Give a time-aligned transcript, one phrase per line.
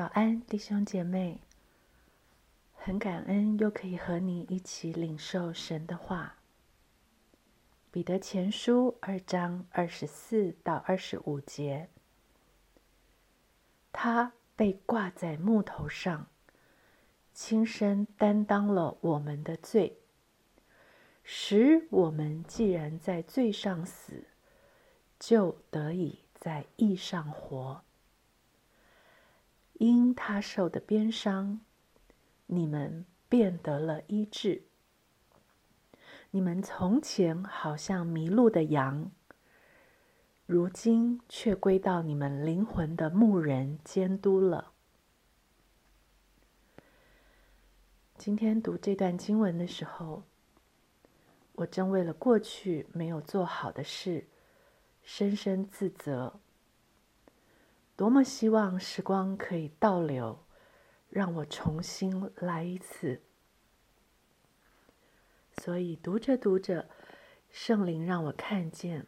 [0.00, 1.42] 早安，弟兄姐妹！
[2.72, 6.36] 很感恩又可以和你一起领受神的话。
[7.90, 11.90] 彼得前书二章二十四到二十五节，
[13.92, 16.28] 他被挂在木头上，
[17.34, 19.98] 亲身担当了我们的罪，
[21.22, 24.24] 使我们既然在罪上死，
[25.18, 27.84] 就得以在义上活。
[29.80, 31.58] 因他受的鞭伤，
[32.44, 34.64] 你们便得了医治。
[36.32, 39.10] 你们从前好像迷路的羊，
[40.44, 44.72] 如今却归到你们灵魂的牧人监督了。
[48.18, 50.24] 今天读这段经文的时候，
[51.54, 54.28] 我正为了过去没有做好的事，
[55.02, 56.38] 深深自责。
[58.00, 60.46] 多么希望时光可以倒流，
[61.10, 63.20] 让我重新来一次。
[65.52, 66.88] 所以读着读着，
[67.50, 69.06] 圣灵让我看见，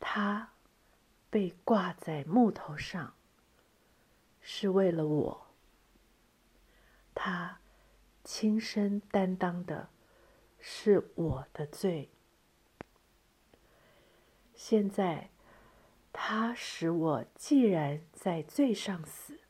[0.00, 0.54] 他
[1.28, 3.12] 被挂在木头上，
[4.40, 5.46] 是为了我。
[7.14, 7.60] 他
[8.24, 9.90] 亲身担当的
[10.58, 12.08] 是我的罪。
[14.54, 15.28] 现在。
[16.12, 19.40] 他使我既然在罪上死，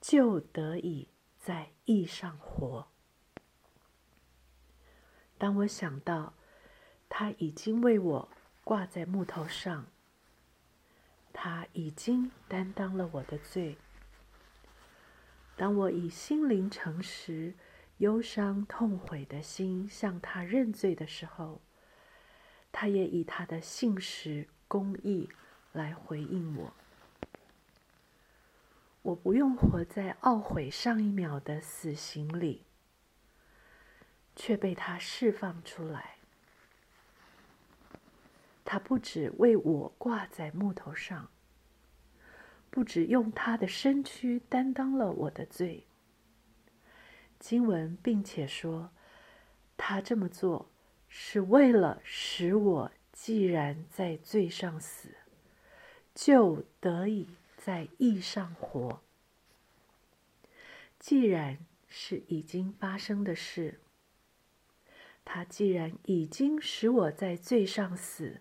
[0.00, 1.08] 就得以
[1.38, 2.88] 在义上活。
[5.36, 6.34] 当我想到
[7.08, 8.28] 他已经为我
[8.62, 9.86] 挂在木头上，
[11.32, 13.76] 他已经担当了我的罪。
[15.56, 17.54] 当我以心灵诚实、
[17.98, 21.60] 忧伤痛悔的心向他认罪的时候，
[22.72, 25.28] 他也以他的信实公义。
[25.74, 26.72] 来回应我，
[29.02, 32.62] 我不用活在懊悔上一秒的死刑里，
[34.36, 36.18] 却被他释放出来。
[38.64, 41.28] 他不止为我挂在木头上，
[42.70, 45.88] 不止用他的身躯担当了我的罪。
[47.40, 48.92] 经文并且说，
[49.76, 50.70] 他这么做
[51.08, 55.16] 是为了使我既然在罪上死。
[56.14, 57.26] 就得以
[57.56, 59.00] 在义上活。
[60.98, 61.58] 既然
[61.88, 63.80] 是已经发生的事，
[65.24, 68.40] 他既然已经使我在罪上死，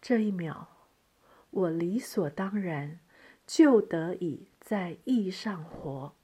[0.00, 0.68] 这一秒，
[1.50, 2.98] 我理所当然
[3.46, 6.14] 就得以在义上活。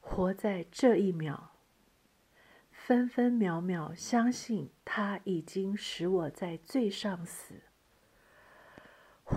[0.00, 1.50] 活在这一秒，
[2.70, 7.62] 分分秒秒相信他已经使我在罪上死。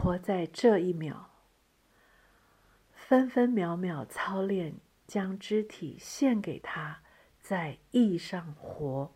[0.02, 1.26] 活在这一秒，
[2.94, 7.04] 分分秒秒操练，将肢体献给他，
[7.42, 9.14] 在义上活。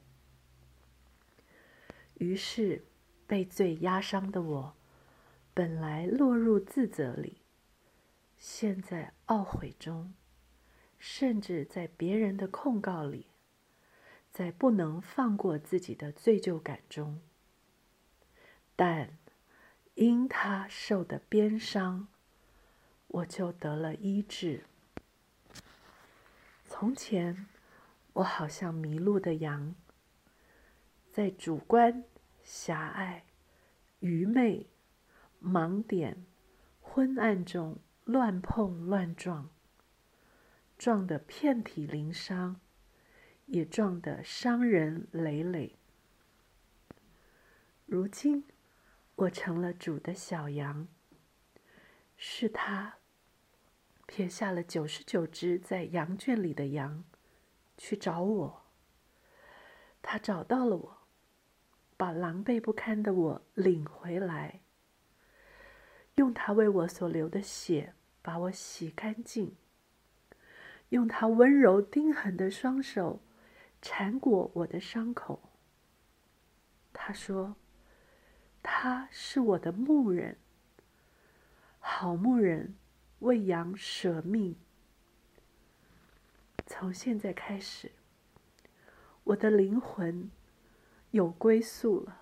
[2.16, 2.84] 于是，
[3.26, 4.76] 被罪压伤的我，
[5.54, 7.38] 本来落入自责里，
[8.38, 10.14] 现在懊悔中，
[11.00, 13.28] 甚至在别人的控告里，
[14.30, 17.22] 在不能放过自己的罪疚感中，
[18.76, 19.18] 但。
[19.96, 22.08] 因他受的鞭伤，
[23.08, 24.64] 我就得了医治。
[26.66, 27.46] 从前，
[28.14, 29.76] 我好像迷路的羊，
[31.12, 32.04] 在主观、
[32.42, 33.24] 狭隘、
[34.00, 34.66] 愚昧、
[35.40, 36.26] 盲点、
[36.82, 39.48] 昏暗中乱碰乱撞，
[40.76, 42.60] 撞得遍体鳞伤，
[43.46, 45.76] 也撞得伤人累累。
[47.86, 48.44] 如今。
[49.16, 50.88] 我成了主的小羊，
[52.18, 52.96] 是他
[54.08, 57.04] 撇下了九十九只在羊圈里的羊，
[57.78, 58.66] 去找我。
[60.02, 60.98] 他找到了我，
[61.96, 64.62] 把狼狈不堪的我领回来，
[66.16, 67.94] 用他为我所流的血
[68.24, 69.56] 把我洗干净，
[70.90, 73.22] 用他温柔钉痕的双手
[73.80, 75.52] 缠裹我的伤口。
[76.92, 77.56] 他说。
[78.64, 80.38] 他是我的牧人，
[81.80, 82.76] 好牧人，
[83.20, 84.56] 为羊舍命。
[86.66, 87.92] 从现在开始，
[89.26, 90.32] 我的灵魂
[91.12, 92.18] 有归宿了，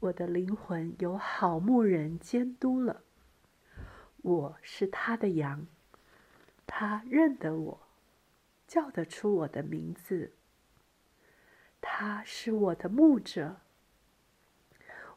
[0.00, 3.04] 我的灵魂有好牧人监督了。
[4.22, 5.66] 我是他的羊，
[6.66, 7.88] 他认得我，
[8.66, 10.32] 叫得出我的名字。
[11.80, 13.60] 他是我的牧者。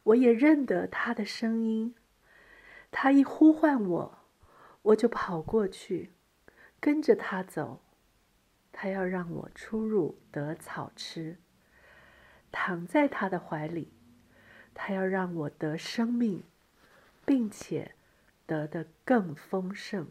[0.10, 1.94] 我也认得他的声音，
[2.90, 4.20] 他一呼唤我，
[4.82, 6.12] 我就跑过去，
[6.80, 7.82] 跟着他走。
[8.72, 11.38] 他要让我出入得草吃，
[12.52, 13.92] 躺在他的怀里。
[14.74, 16.44] 他要让我得生命，
[17.26, 17.94] 并且
[18.46, 20.08] 得的更丰盛。